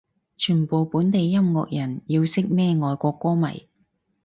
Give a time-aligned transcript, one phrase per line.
[0.35, 3.67] 全部本地音樂人要識咩外國歌迷